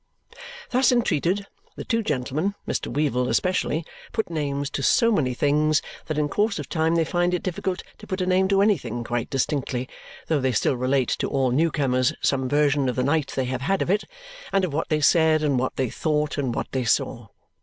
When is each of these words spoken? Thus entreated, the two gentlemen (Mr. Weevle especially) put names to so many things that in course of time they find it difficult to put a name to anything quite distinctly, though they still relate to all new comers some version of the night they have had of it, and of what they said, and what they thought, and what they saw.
Thus 0.71 0.91
entreated, 0.91 1.45
the 1.75 1.83
two 1.85 2.01
gentlemen 2.01 2.55
(Mr. 2.67 2.91
Weevle 2.91 3.29
especially) 3.29 3.85
put 4.11 4.31
names 4.31 4.71
to 4.71 4.81
so 4.81 5.11
many 5.11 5.35
things 5.35 5.83
that 6.07 6.17
in 6.17 6.27
course 6.27 6.57
of 6.57 6.67
time 6.67 6.95
they 6.95 7.05
find 7.05 7.35
it 7.35 7.43
difficult 7.43 7.83
to 7.99 8.07
put 8.07 8.19
a 8.19 8.25
name 8.25 8.47
to 8.47 8.63
anything 8.63 9.03
quite 9.03 9.29
distinctly, 9.29 9.87
though 10.25 10.39
they 10.41 10.53
still 10.53 10.75
relate 10.75 11.09
to 11.19 11.27
all 11.29 11.51
new 11.51 11.69
comers 11.69 12.13
some 12.19 12.49
version 12.49 12.89
of 12.89 12.95
the 12.95 13.03
night 13.03 13.33
they 13.35 13.45
have 13.45 13.61
had 13.61 13.83
of 13.83 13.91
it, 13.91 14.05
and 14.51 14.65
of 14.65 14.73
what 14.73 14.89
they 14.89 15.01
said, 15.01 15.43
and 15.43 15.59
what 15.59 15.75
they 15.75 15.91
thought, 15.91 16.35
and 16.39 16.55
what 16.55 16.71
they 16.71 16.83
saw. 16.83 17.27